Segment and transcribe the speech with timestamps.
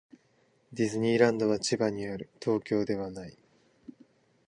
[0.73, 2.27] ディズニーランドは千葉にある。
[2.43, 3.37] 東京ではない。